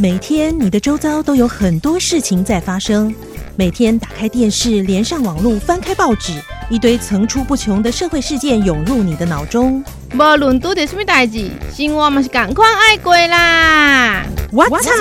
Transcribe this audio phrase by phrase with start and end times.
[0.00, 3.12] 每天你的周遭都有很多事情在发生，
[3.56, 6.40] 每天打开电视，连上网络，翻开报纸，
[6.70, 9.82] 一堆层出不穷的社会事件涌入你的脑中。
[10.12, 14.22] 无论遇到什么代志，生活嘛是赶快爱过啦。
[14.52, 14.92] 我操！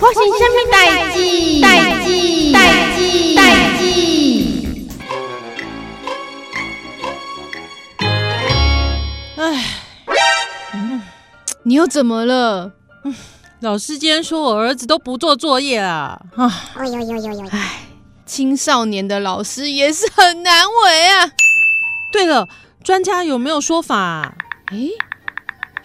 [0.00, 1.60] 发生什么代志？
[1.60, 2.52] 代志？
[2.54, 3.34] 代志？
[3.36, 3.42] 代
[3.78, 3.84] 志？
[9.36, 9.62] 哎，
[10.72, 11.02] 嗯，
[11.64, 12.72] 你又怎么了？
[13.04, 13.14] 嗯
[13.62, 16.20] 老师今天说我儿子都不做作业啊！
[16.34, 17.46] 啊，哎呦呦呦呦！
[17.50, 17.82] 哎，
[18.26, 21.30] 青少年的老师也是很难为啊。
[22.12, 22.48] 对了，
[22.82, 24.34] 专家有没有说法？
[24.72, 24.88] 哎，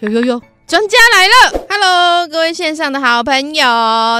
[0.00, 3.64] 有有有，专家来了！Hello，各位线上的好朋友，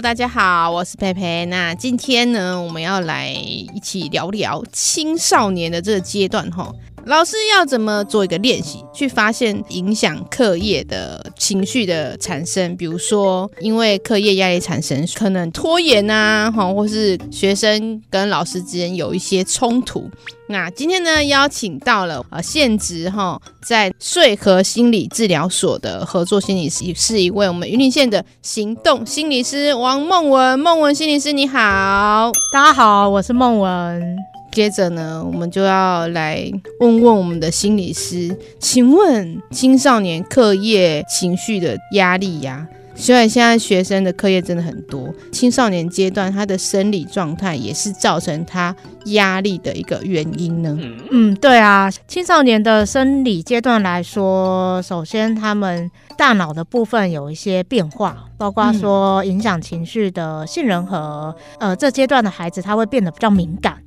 [0.02, 1.45] 大家好，我是佩佩。
[1.46, 6.72] 那今天呢，我们要来一起聊聊青少年的这个阶段哈。
[7.07, 12.77] 老师要怎么做一个练习，去发现影响课业的情绪的产生？
[12.77, 20.10] 比如说，因为课业压力产生，可能拖延啊，哈，或是学生跟老师之间有一些冲突。
[20.51, 30.59] 那今天呢，邀请到了呃，现职哈，在穗禾心理治疗所的合作心理师，是一位我们云林县的行动心理师王孟文。
[30.59, 34.27] 孟文心理师，你好，大家好，我是孟文。
[34.59, 50.76] 接着呢，我们就要来问问我们的心理师，请问青少年课业情绪的压力呀、啊，虽然现在学生的课业真的很多，青少年阶段他的生理状态也是造成他压力的一个原因呢？
[51.12, 63.78] 嗯，对啊，青少年的生理阶段来说，首先他们大脑的部分有一些变化，包括说影响情绪的杏仁核，呃，这阶段的孩子他会变得比较敏感。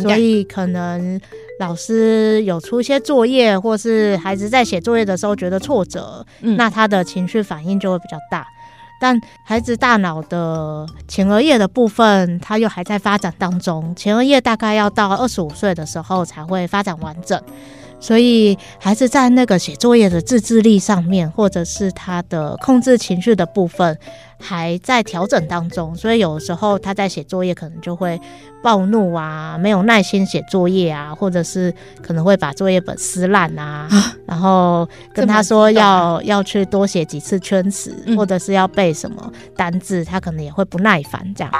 [0.00, 1.20] 所以可能
[1.60, 8.46] 老师有出一些作业，或是孩子在写作业的时候觉得挫折，嗯，那他的情绪反应就会比较大。
[9.00, 17.38] 但孩子大脑的前额叶的部分，他又还在发展当中，前额叶大概要到二十五岁的时候才会发展完整。
[18.04, 23.98] 所以孩子在那个写作业的自制力上面，或者是他的控制情绪的部分，
[24.38, 25.96] 还在调整当中。
[25.96, 28.20] 所以有时候他在写作业可能就会
[28.62, 31.72] 暴怒啊，没有耐心写作业啊，或者是
[32.02, 33.88] 可能会把作业本撕烂啊，
[34.26, 41.50] 然后跟他说要要去多写几次圈词，或者是要背什么单字，他可能也会不耐烦这样。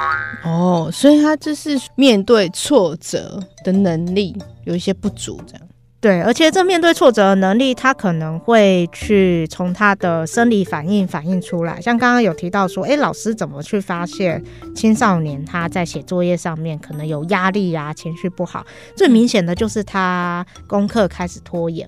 [0.43, 5.61] 哦，所以他就是面对挫折的能力有一些不足这样。
[6.05, 11.81] 对，而且这面对挫折的能力，他可能会去从他的生理反应反映出来。
[11.81, 14.39] 像刚刚有提到说，哎，老师怎么去发现
[14.75, 18.63] 青少年他在写作业上面可能有压力啊，情绪不好？
[18.95, 21.87] 最明显的就是他功课开始拖延，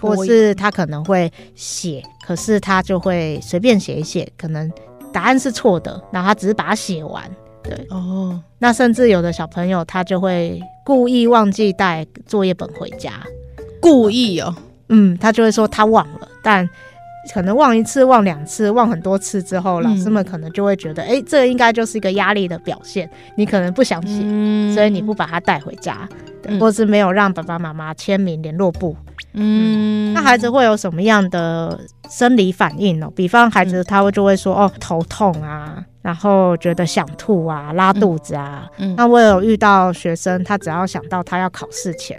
[0.00, 4.70] 或是他可能会写，可是他就会随便写一写，可能
[5.12, 7.28] 答案是错的，然后他只是把它写完。
[7.64, 13.14] 对哦，那甚至有的小朋友他就会故意忘记带作业本回家。
[13.80, 14.54] 故意哦，
[14.88, 16.68] 嗯，他就会说他忘了，但
[17.34, 23.08] 可能忘一次、忘两次、忘很多次之后，老师们可能就会觉得，哎、嗯欸，这应该就是一个压力的表现。
[23.36, 26.08] 你可能不想写，嗯、所以你不把它带回家，
[26.42, 28.96] 对，或是没有让爸爸妈妈签名联络簿。
[29.34, 31.78] 嗯，那孩子会有什么样的
[32.08, 33.10] 生理反应呢？
[33.14, 38.66] 比方孩子他会就会说，哦，头痛啊，然后觉得想吐啊，拉肚子啊。
[38.78, 42.18] 嗯，那我有遇到学生，他只要想到他要考试前。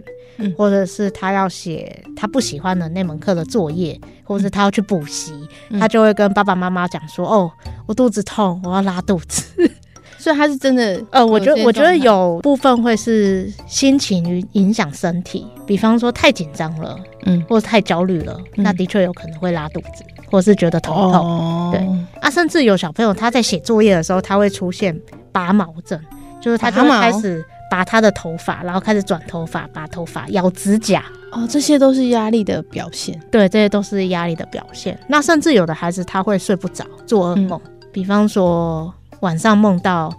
[0.57, 5.33] 或者是他要写他不喜欢的那门课的作业，或者是他要去补习，
[5.77, 7.51] 他就会跟爸爸妈妈讲说：“哦，
[7.85, 9.43] 我肚子痛，我要拉肚子。
[10.17, 11.03] ”所以他是真的。
[11.11, 21.13] 呃，我觉得我觉得有部分会是心情影响身体，比方说太紧张了，嗯，或者太焦虑了，嗯，那的确有可能会拉肚子，或是觉得头痛。
[21.13, 21.87] 哦，对
[22.21, 24.99] 啊，甚至有小朋友他在写作业的时候，他会出现
[25.31, 25.99] 拔毛症，
[26.41, 27.45] 就是他就会开始。
[27.71, 31.03] 拔他的头发，然后开始转头发，拔头发，咬指甲。
[31.31, 33.15] 哦，这些都是压力的表现。
[33.29, 34.99] 对，这些都是压力的表现。
[35.07, 40.11] 那甚至有的孩子他会睡不着，做噩梦，嗯、比方说晚上梦到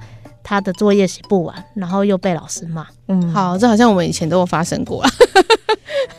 [0.45, 2.87] 他的作业写不完，然后又被老师骂。
[3.09, 5.05] 嗯，好，这好像我们以前都有发生过。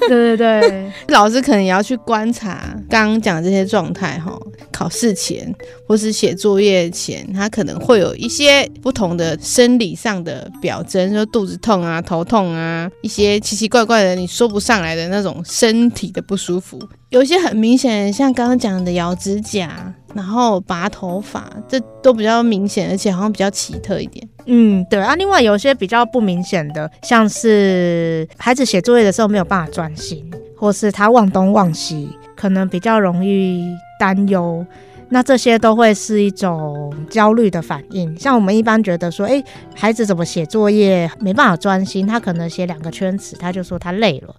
[0.07, 4.37] 对 对对， 老师可能也要去观察刚刚讲这些状态哈。
[4.71, 5.53] 考试前
[5.87, 16.79] 或是写作业前，他可能会有一些不同的生理上的表征，说肚子痛啊、头痛啊，一些奇奇怪怪的你说不上来的那种身体的不舒服。
[17.09, 24.27] 有一些很明显，像刚刚讲的咬指甲，然后拔头发，这都比较明显，而且好像比较奇特一点。
[24.45, 25.15] 嗯，对啊。
[25.15, 33.63] 另外有些比较不明显的，像是孩子写作业的时候没有办法专心，或是他忘东忘西，可能比较容易
[33.99, 34.65] 担忧，
[35.09, 38.17] 那这些都会是一种焦虑的反应。
[38.17, 39.43] 像我们一般觉得说，哎，
[39.75, 42.07] 孩子怎么写作业没办法专心？
[42.07, 44.35] 他可能写两个圈词，他就说他累了，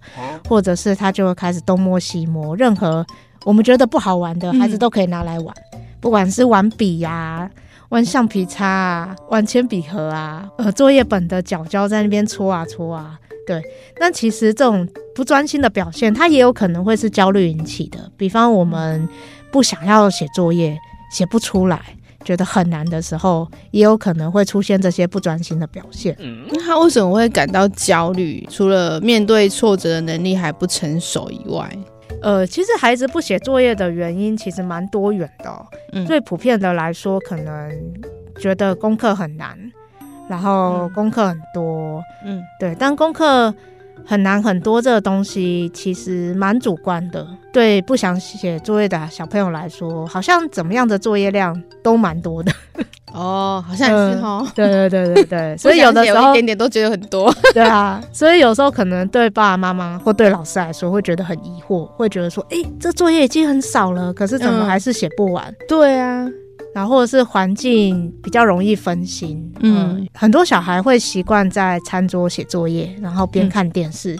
[0.49, 2.55] 或者是他就会开始东摸西摸。
[2.57, 3.05] 任何
[3.45, 5.62] 我们觉得不好玩的，孩子都可以拿来玩，嗯、
[6.03, 7.49] 不管是玩笔呀、啊、
[7.87, 13.17] 玩橡皮擦啊、玩铅笔盒啊，呃，作业本的角胶在那边搓啊搓啊。
[13.47, 13.61] 对，
[14.01, 14.85] 那其实这种
[15.15, 18.11] 不专心的表现，它也有可能会是焦虑引起的。
[18.17, 19.07] 比方我们。
[19.53, 20.75] 不想要写作业，
[21.11, 21.79] 写不出来，
[22.25, 26.17] 觉得很难的时候，也有可能会出现这些不专心的表现。
[26.19, 28.43] 嗯，他为什么会感到焦虑？
[28.49, 31.71] 除了面对挫折的能力还不成熟以外，
[32.23, 35.65] 呃，其实孩子不写作业的原因其实蛮多元的哦。
[35.91, 37.93] 嗯，最普遍的来说，可能
[38.39, 39.57] 觉得功课很难，
[40.29, 42.01] 然后功课很多。
[42.25, 43.53] 嗯，对，但功课。
[44.05, 47.25] 很难很多，这个东西其实蛮主观的。
[47.53, 52.51] 对不想写作业的小朋友来说，好像怎么样的作业量都蛮多的。
[53.13, 54.51] 哦，好像也是哦、嗯。
[54.55, 57.33] 对对对对对， 所以有的时候一点点都觉得很多。
[57.53, 65.45] 对啊，所以有时候可能对爸爸妈妈或对老师来说会觉得很疑惑，会觉得说：哎，这作业已经很少了，可是怎么还是写不完？
[65.49, 66.27] 嗯、对啊。
[66.73, 74.19] 然后或者是环境比较容易分心，嗯，嗯，很多小孩会习惯在餐桌写作业，然后边看电视，嗯、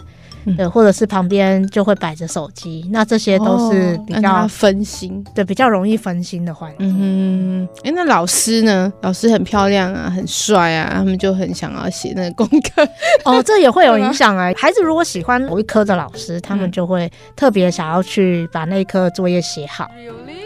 [0.56, 6.86] 对，或者是旁边就会摆着手机，那这些都是比较分心，对，比较容易分心的环境。
[7.00, 8.92] 嗯，哎，那老师呢？
[9.02, 12.86] 老师很漂亮啊，很帅啊，他们就很想要写那个功课。
[13.24, 14.52] 哦， 这也会有影响啊。
[14.56, 19.90] 孩子如果喜欢某一科的老师，他们就会特别想要去把那一科作业写好。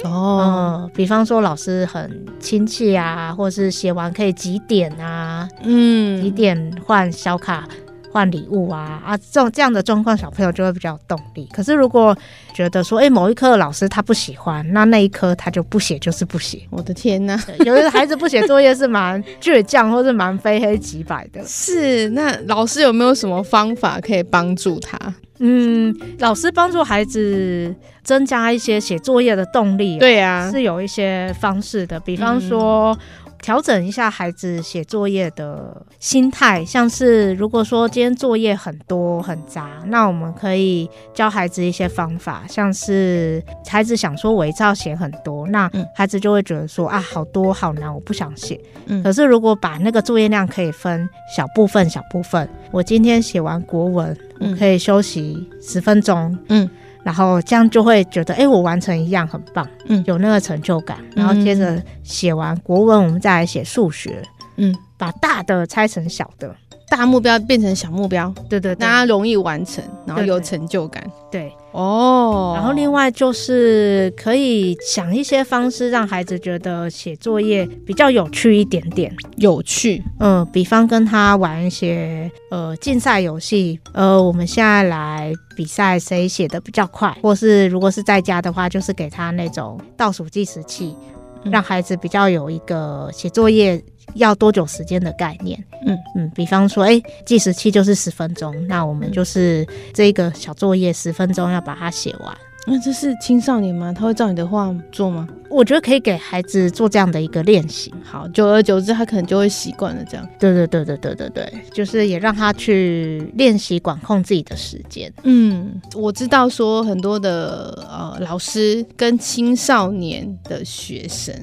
[0.05, 7.67] 哦、嗯，比方说老师很亲切啊，或是写完可以几点啊，嗯，几点换小卡
[8.11, 11.49] 换礼物啊啊，这种这样的状况，小朋友就会比较有动力。
[11.53, 12.17] 可是如果
[12.55, 16.61] 觉得说，哎、欸，某一科的老师他不喜欢，那那一科他就不写，就是不写。
[16.71, 21.43] 我的天哪，有的孩子不写作业是蛮倔强，或是蛮非黑即白的。
[21.47, 24.99] 是，那老师有没有什么方法可以帮助他？
[25.41, 27.73] 嗯，老师帮助孩子
[28.03, 32.99] 增加一些写作业的动力，对呀，是有一些方式的，比方说。
[33.41, 48.61] 调整一下孩子写作业的心态，像是如果说今天作业很多很杂，那我们可以教孩子一些方法，像是孩子想说我一次要写很多，那孩子就会觉得说啊，好多好难，我不想写。
[48.87, 56.37] 嗯，可是如果把那个作业量可以分小部分小部分，我今天写完国文，我可以休息十分钟。
[56.49, 56.69] 嗯。
[57.09, 60.99] 然后这样就会觉得，哎，我完成一样很棒，嗯，有那个成就感。
[61.17, 64.23] 然后接着写完国文，我们再来写数学，
[64.57, 66.55] 嗯，把大的拆成小的，
[66.91, 71.53] 大目标变成小目标，对对对，大家容易完成，然后有成就感，对，对。
[71.73, 79.15] 哦，然后另外就是可以想一些方式，让孩子觉得写作业比较有趣一点点。
[79.37, 90.97] 有趣，嗯，比方跟他玩一些呃竞赛游戏，呃，我们现在来比赛谁写的比较快，或是如果是在家的话，就是给他那种倒数计时器，
[91.45, 93.83] 让孩子比较有一个写作业。
[94.15, 95.63] 要多久时间的概念？
[95.87, 102.39] 嗯嗯，比方说，哎、欸，计时器就是十分钟，那我们就是这一个小作业十分钟要把它写完。
[102.69, 103.93] 那这是青少年吗？
[103.93, 105.27] 他会照你的话做吗？
[105.49, 107.93] 我觉得可以给孩子做这样的一个练习。
[108.05, 110.29] 好，久而久之，他可能就会习惯了这样。
[110.39, 115.11] 对对对对对对对，就是也让他去练习管控自己的时间。
[115.23, 121.35] 嗯，我知道说很多的呃老师跟青少年的学生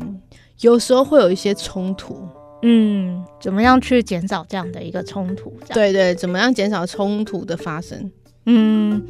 [0.62, 2.16] 有时候会有一些冲突。
[2.62, 5.52] 嗯，怎么样去减少这样的一个冲突？
[5.74, 8.12] 对对，怎么样减少冲突的发生？
[8.46, 9.04] 嗯，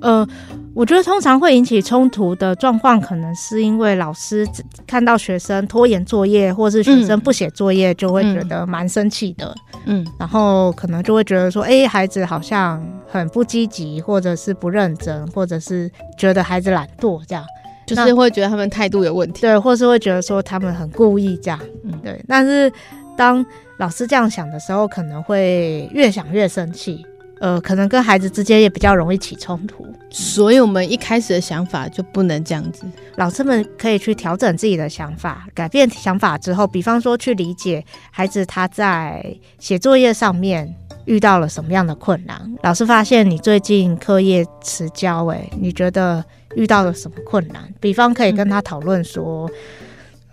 [0.00, 0.26] 呃，
[0.74, 4.46] 我觉得通常会引起冲突的状况，可能是因为老师
[4.86, 9.54] 看到学生拖延作业，或是学生不写作业，就会觉得蛮生气的。
[9.84, 17.44] 嗯，然后可能就会觉得说，哎，孩子好像很不积极，或者是不认真，或者是觉得孩子懒惰这样。
[17.84, 22.24] 就是会觉得他们态度有问题，对，或是会觉得说他们很故意这样，嗯，对。
[22.28, 22.72] 但是
[23.16, 23.44] 当
[23.76, 27.04] 老师这样想的时候，可能会越想越生气，
[27.42, 29.84] 呃，可能跟孩子之间也比较容易起冲突。
[30.10, 32.84] 所以，我们一开始的想法就不能这样子。
[33.16, 40.72] 老师们可以去调整自己的想法，改变想法之后，比方说去理解孩子他在写作业上面
[41.04, 42.54] 遇到了什么样的困难。
[42.62, 46.24] 老师发现你最近课业迟交，哎，你觉得？
[46.54, 47.62] 遇到了什么困难？
[47.80, 49.50] 比方可以跟他讨论说，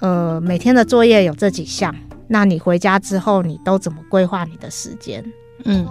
[0.02, 1.96] 嗯、呃，每天的作业有这几项，
[2.28, 5.24] 那你回家之后你都怎么规划你的时间？
[5.66, 5.88] 嗯，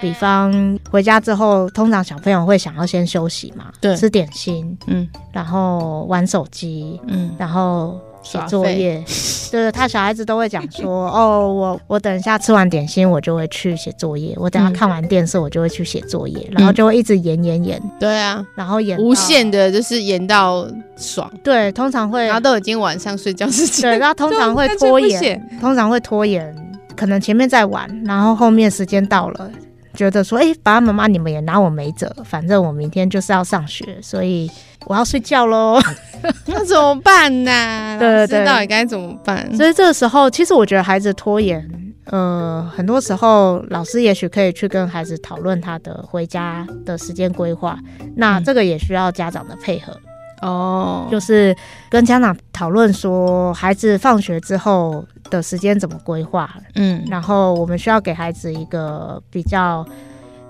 [0.00, 7.98] 比方回家之后，通常小朋友会想要先休息嘛，对，吃点心，嗯，然后玩手机，嗯，然后。
[8.22, 9.00] 写作业，
[9.52, 17.80] 对，他小孩子都会讲说， 哦，我我等一下吃完点心，我就会去写作业；我等下看完电视，我就会去写作业，嗯、然后就会一直演演演。
[18.00, 21.30] 对啊，然后演无限的，就是演到爽。
[21.44, 23.82] 对，通常会，然后都已经晚上睡觉时间。
[23.92, 26.52] 对，然后通常会 拖延，通常会拖延，
[26.96, 29.50] 可能前面在玩，然后后面时间到了。
[29.94, 34.50] 觉得说，哎、欸，爸爸妈妈，你们也拿我没辙，反正我明天就是要上学，所以
[34.84, 35.80] 我要睡觉喽。
[36.44, 37.98] 那怎么办呢、 啊？
[37.98, 39.48] 对对对，到底该怎么办？
[39.56, 41.66] 所以这个时候，其实我觉得孩子拖延，
[42.04, 47.78] 呃，很多时候老师也许可以去跟孩子讨论他的回家的时间规划。
[48.16, 49.98] 那这个也需要家长的配合。
[50.42, 51.56] 哦，就是
[51.88, 56.54] 跟家长讨论说，孩子放学之后的时间怎么规划？
[56.74, 59.86] 嗯，然后我们需要给孩子一个比较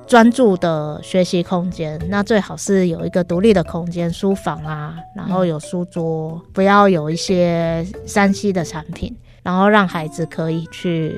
[0.06, 11.14] 专注的学习空间，那最好是有一个独立的空间，书房啊，然后有书桌，嗯、不要有一些山西的产品，然后让孩子可以去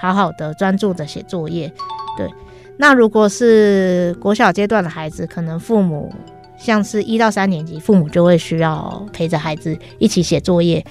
[0.00, 1.72] 好好的专注的写作业。
[2.16, 2.28] 对，
[2.76, 6.12] 那如果是国小阶段的孩子，可能父母。
[6.56, 10.82] 像是一到三年级，父母就会需要陪着孩子一起写作业，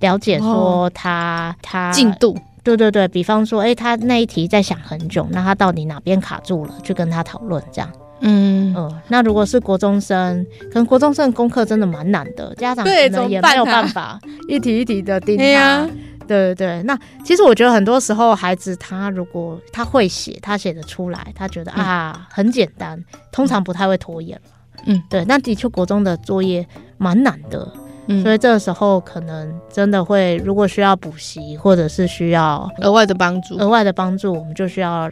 [0.00, 7.90] 了解说他、哦、他进度，对对对，比方说，哎、欸，他那一题在想很久，那他到底哪边卡住了，去跟他讨论这样。
[8.20, 15.42] 嗯嗯、呃，那如果是国中生，可能国中生的功课真的蛮难的，家长可能也没有办法一题一题的盯他。
[15.42, 15.88] 对，啊、
[16.26, 24.40] 对对对，那其实我觉得很多时候孩子他如果他会写，他写得出来，他觉得、嗯、啊很简单，通常不太会拖延。
[24.86, 26.66] 嗯，对，那的确国中的作业
[26.98, 27.72] 蛮难的，
[28.08, 35.10] 嗯，所以这个时候可能真的会，如果需要补习或者是需要额外的帮助，额外的帮助，我们就需要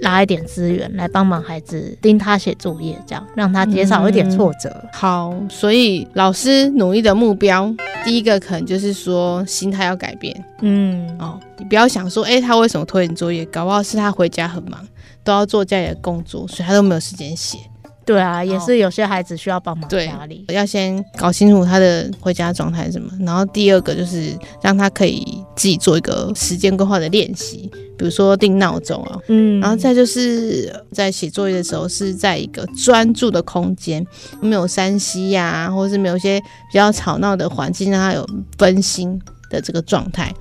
[0.00, 4.70] 拉一点资源来帮忙孩子盯他写作业，这样让他减少一点挫折。
[4.70, 4.88] 嗯。
[4.92, 7.74] 好，所以老师努力的目标，
[8.04, 10.44] 第一个可能就是说心态要改变。
[10.60, 13.44] 嗯，哦，你不要想说，哎，他为什么拖延作业？
[13.46, 14.80] 搞不好是他回家很忙，
[15.24, 17.58] 都要做家里的工作，所以他都没有时间写。
[18.06, 23.10] 对啊，也是有些孩子需要帮忙家里，要先搞清楚他的回家状态是什么。
[23.18, 24.32] 然后第二个就是
[24.62, 34.06] 让他可以自己做一个时间规划的练习，比如说定闹钟啊，嗯，然后再就是在写作业的时候是在一个专注的空间，
[34.40, 38.24] 没有 3C 呀，或者是没有一些比较吵闹的环境，让他有
[38.56, 39.20] 分心
[39.50, 40.32] 的这个状态。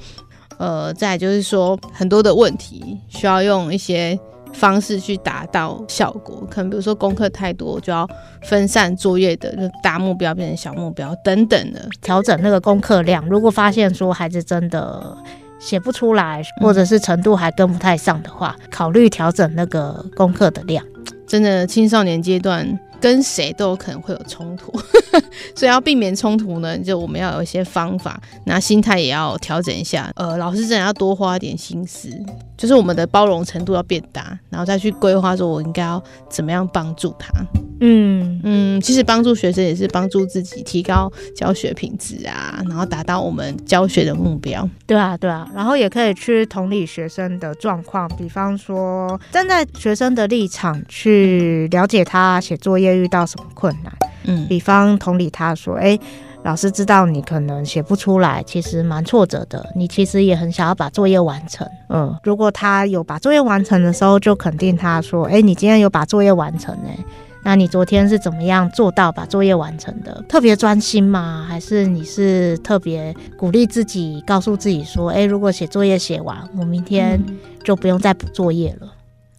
[0.60, 4.20] 呃，再就是说很多的问题需要用一些。
[4.56, 8.08] 方式去达到效果，可能比如说功课太多，就要
[8.42, 13.28] 分散作业的，就大目标变成小目标等等的，调整那个功课量。
[13.28, 15.16] 如果发现说孩子真的
[15.60, 20.84] 写不出来，或者是程度还跟不太上的话，嗯、考虑调整那个功课的量。
[21.28, 22.80] 真的，青少年阶段。
[23.06, 24.74] 跟谁都有可能会有冲突，
[25.56, 30.12] 所以要避免冲突呢，就我们要有一些方法，那心态也要调整一下。
[30.16, 32.10] 呃，老师真的要多花一点心思，
[32.58, 37.32] 就是我们的包容程度要变大，然后再去规划说，我应该要怎么样帮助他。
[37.80, 44.68] 嗯嗯，其实帮助学生也是帮助自己，提高教学品质啊，然后达到我们教学的目标。
[44.88, 52.96] 对啊，对啊，然后也可以去同理学生的状况，比方说站在学生的立场去了解他写作业。
[52.96, 53.94] 遇到什么困难？
[54.24, 56.00] 嗯，比方同理他说：“哎，
[56.44, 59.70] 老师知道你可能写不出来，其实蛮挫折的。
[59.76, 61.68] 你其实也很想要把作业完成。
[61.90, 66.90] 嗯，如果他有把作业完成的时候，就肯定他说：哎，你今天有把作业完成呢？
[67.46, 70.22] 那你昨天是怎么样做到把作业完成的？
[70.28, 71.46] 特别专心吗？
[71.48, 77.24] 还是你是特别鼓励自己，告诉自己说：哎，如果写作业写完，我明天
[77.64, 78.92] 就不用再补作业了。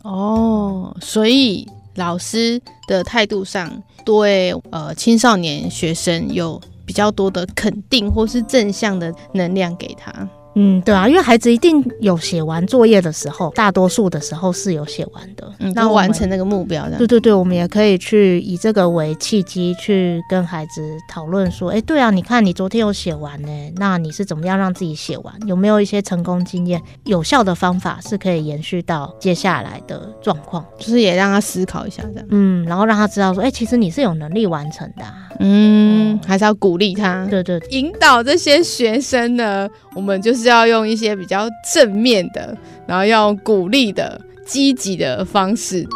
[0.04, 10.28] 哦，所以。”老师的态度上，对呃青少年学生有比较多的肯定或是正向的能量给他。
[10.58, 16.96] 嗯，对啊，因为孩子一定有写完作业的时候，大多数的时候是有写完的，嗯，那完成那个目标的。
[16.96, 25.34] 对对对，我们也可以去以这个为契机，去跟孩子讨论说，哎，对啊，你看你昨天有写完呢，那你是怎么样让自己写完？
[25.46, 30.64] 有没有一些成功经验、有效的方法是可以延续到接下来的状况？
[30.78, 32.26] 就是也让他思考一下，这样。
[32.30, 35.28] 嗯，然后让他知道说，哎，其实你是有能力完成的啊。
[35.38, 35.75] 嗯，
[36.24, 42.56] 还是要鼓励他，对对，引导这些学生呢，我们就是要用一些比较正面的，
[42.86, 45.86] 然后要鼓励的、积极的方式。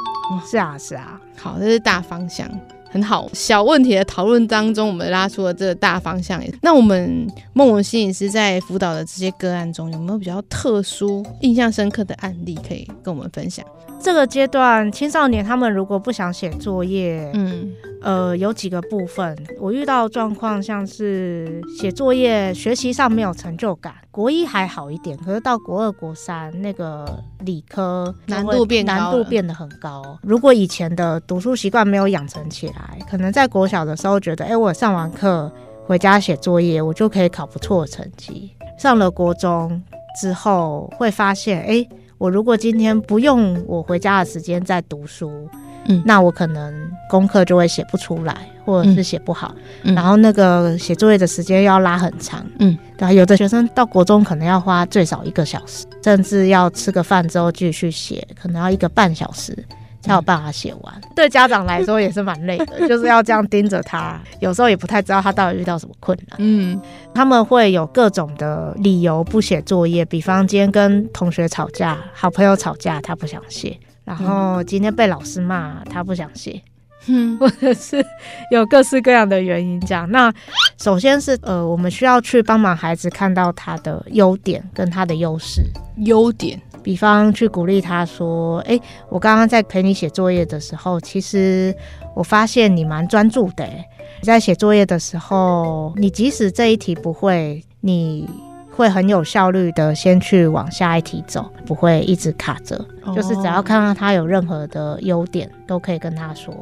[0.48, 2.48] 是啊，是啊，好，这是大方向。
[2.92, 6.42] 很好，小问题的讨论当中，我们拉出了这个大方向。
[6.60, 13.64] 那我们孟文心理师在辅导的这些个案中，有没有比较特殊、印象深刻的案例可以跟我们分享？
[14.02, 17.70] 这个阶段青少年他们如果不想写作业，嗯，
[18.02, 30.18] 呃，有几个部分，我遇到状况像是写作业学习上没有成就感，国一还好一点，可是到国二、国三那个理科难度变，难度变得很高。
[30.22, 35.52] 如果以前的读书习惯没有养成起来，可能在国小的时候觉得，哎，我上完课
[35.86, 38.50] 回家写作业，我就可以考不错的成绩。
[38.78, 39.82] 上了国中
[40.18, 41.86] 之后，会发现，哎。
[42.20, 45.48] 我如果今天不用我回家的时间在读书，
[45.86, 46.72] 嗯，那我可能
[47.08, 59.56] 功课就会写不出来，或者是写不好，嗯，然后那个写作业的时间要拉很长，嗯，对啊，有的学生到国中可能要花最少一个小时，甚至要吃个饭之后继续写，可能要一个半小时。
[60.02, 66.38] 才有办法写完，嗯、对家长来说也是蛮累的， 就是要这样盯着他，有时候也不太知道他到底遇到什么困难。
[66.38, 66.80] 嗯，
[67.14, 73.78] 他们会有各种的理由不写作业，比方今天跟同学吵架、好朋友吵架，他不想写；
[74.10, 76.60] 然后今天被老师骂，他不想写。
[77.06, 78.04] 嗯， 或者是
[78.50, 80.10] 有各式各样的原因这样。
[80.10, 80.32] 那
[80.78, 85.62] 首先是呃，我们需要去帮忙孩子看到他的优点跟他的优势。
[85.98, 86.60] 优点。
[86.82, 91.74] 比方去鼓励他说：“哎、欸，我刚刚在陪你写作业的时候，其实
[92.16, 93.64] 我发现你蛮专注的。
[93.66, 98.26] 你在写作业的时候，你即使这一题不会，你
[98.70, 102.76] 会很有效率的先去往下一题走，不会一直卡着。
[103.02, 106.54] 哦、就是只要看到他有任何的优点，都可以跟他说，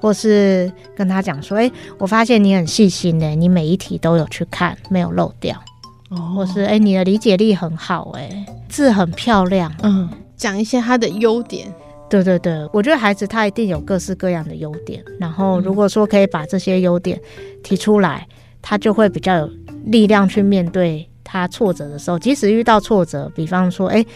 [0.00, 5.56] 或是跟他讲说：哎、欸，我发现你很细心的，你每一题都有去看，没有漏掉。”
[6.36, 11.66] 或是哎、欸，你的理解力很好、欸，哎，字很漂亮，嗯，讲一些他的优点。
[12.08, 17.20] 对对对，我觉得孩子他一定有各式各样的优点，然后如果说可以把这些优点
[17.64, 18.24] 提出来，
[18.62, 19.50] 他就会比较有
[19.86, 22.18] 力量去面对他挫折的时候。
[22.18, 24.06] 即使遇到挫折，比方说，哎、欸，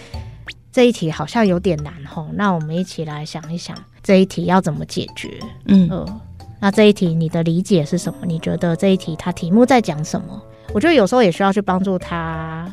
[0.70, 5.28] 这一题好像有点难吼，那我们一起来想一想这一题要怎么解决。
[5.66, 6.20] 嗯，呃，
[6.60, 8.20] 那这一题你的理解是什么？
[8.24, 10.40] 你觉得这一题它题目在讲什么？
[10.72, 12.72] 我觉得有时候也需要去帮助他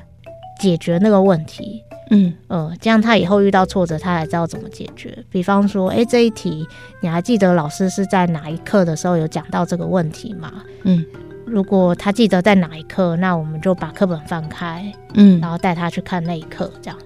[0.59, 5.17] 解决那个问题，嗯呃，这样他以后遇到挫折，他才知道怎么解决。
[5.31, 6.67] 比方说，哎，这一题
[7.01, 10.51] 你还记得老师是在哪一课的时候有讲到这个问题吗？
[10.83, 11.03] 嗯，
[11.45, 16.97] 如果他记得在哪一课，那我们就把课本翻开，嗯，然后带他去看那一课，这样。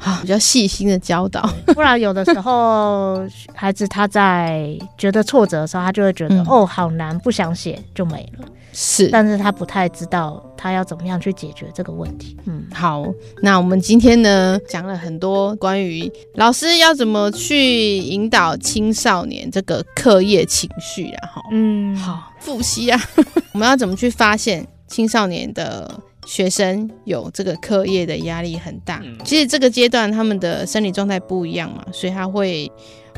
[0.00, 3.20] 好，比较细心的教导，不然有的时候
[3.54, 8.48] 孩子他在觉得挫折的时候，他就会觉得、嗯、哦好难，不想写就没了。
[8.72, 12.36] 是，但是他不太知道他要怎么样去解决这个问题。
[12.46, 13.04] 嗯，好，
[13.42, 22.98] 那我们今天呢讲了很多关于老师要怎么去引导青少年这个课业情绪然后，嗯，好，复习啊，
[23.52, 25.92] 我们要怎么去发现青少年的？
[26.26, 32.70] 学生有这个课业的压力很大，其实这个阶段他们的生理状态不一样嘛，所以他会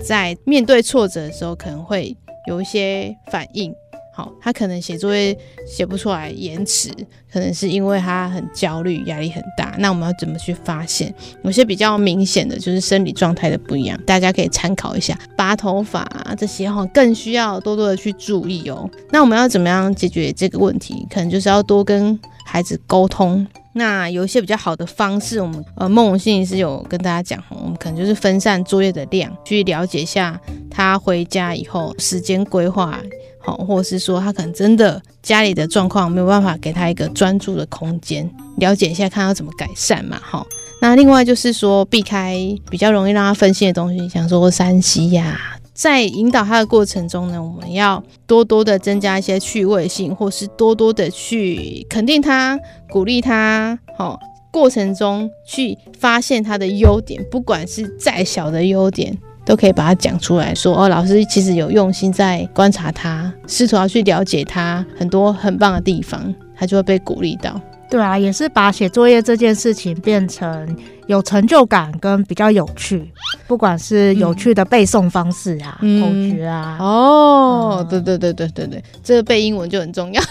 [0.03, 2.17] 在面对挫折的时候可能会
[2.49, 3.75] 有一些反应。
[4.15, 5.35] 好，他可能写作业
[5.67, 6.91] 写不出来，延迟，
[7.33, 9.75] 可能是因为他很焦虑，压力很大。
[9.79, 11.13] 那我们要怎么去发现？
[11.43, 15.19] 有些比较明显的就是生理状态的不一样，大家可以参考一下。
[15.35, 18.87] 拔头发啊这些哈，更需要多多的去注意哦。
[19.11, 21.07] 那我们要怎么样解决这个问题？
[21.09, 23.47] 可能就是要多跟孩子沟通。
[23.75, 30.39] 那有一些比较好的方式，我们呃孟文心理师有跟大家讲，我们可能就是分散作业的量，去了解一下
[30.71, 33.01] 他回家以后时间规划。
[33.45, 40.21] 好，或者是说他可能真的家里的状况没有办法给他一个专注的空间，了解一下，看要怎么改善嘛。
[40.23, 40.47] 好，
[40.81, 42.37] 那另外就是说避开
[42.71, 52.59] 比较容易让他分心的东西，像说 3C 呀，在引导他的过程中呢，我们要多多的增加一些趣味性，或是多多的去肯定他、
[52.91, 53.79] 鼓励他。
[53.97, 54.19] 好，
[54.51, 59.19] 过程中去发现他的优点，不管是再小的优点。
[59.45, 67.61] 都可以把它讲出来说哦，老师其实有用心在观察他，试图要去了解他很多很棒的地方，他就会被鼓励到。
[67.91, 70.77] 对啊，也是把写作业这件事情变成
[71.13, 73.13] 有成就感跟比较有趣，
[73.47, 76.77] 不管是有趣的背诵方式啊、口诀、嗯、啊。
[76.81, 80.23] 哦，嗯、对对对对对对，这个背英文就很重要。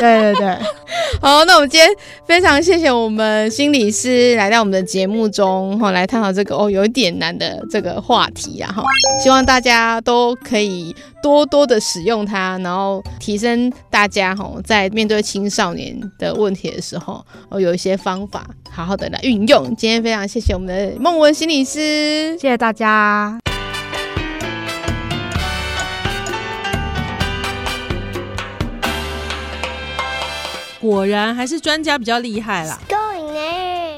[0.00, 0.58] 对 对对。
[1.20, 1.88] 好，那我们今天
[2.24, 8.82] 非常谢谢我们心理师来到我们的节目中，哈，来探讨这个哦有一点难的这个话题啊，哈，
[9.22, 19.74] 希望大家都可以多多的使用它，然后提升大家哈在面对青少年的问题的时候，哦有一些方法好好的来运用。
[19.76, 23.38] 今天非常谢谢我们的孟文心理师，谢谢大家。
[30.80, 32.78] 果然还是专家比较厉害啦。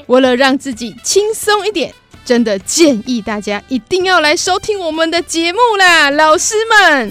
[0.07, 1.93] 为了让自己轻松一点，
[2.25, 7.09] 真的建议大家一定要来收听我们的节目啦，老师们，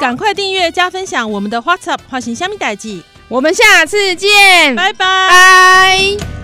[0.00, 6.39] 赶、哦、快订阅加分享我们的 WhatsApp 花型虾米代记，我们下次见，拜拜。